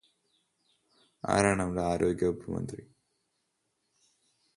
[1.23, 2.83] ആരാണ് നമ്മുടെ ആരോഗ്യവകുപ്പ് മന്ത്രി?